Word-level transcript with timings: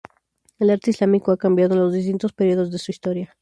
El 0.57 0.71
arte 0.71 0.89
islámico 0.89 1.31
ha 1.31 1.37
cambiado 1.37 1.75
en 1.75 1.81
los 1.81 1.93
distintos 1.93 2.33
períodos 2.33 2.71
de 2.71 2.79
su 2.79 2.89
historia. 2.89 3.29